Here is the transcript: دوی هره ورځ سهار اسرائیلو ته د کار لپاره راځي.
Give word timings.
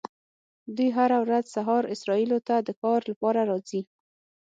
دوی 0.75 0.89
هره 0.97 1.17
ورځ 1.23 1.45
سهار 1.55 1.83
اسرائیلو 1.93 2.37
ته 2.47 2.55
د 2.67 2.69
کار 2.83 2.99
لپاره 3.11 3.41
راځي. 3.49 3.81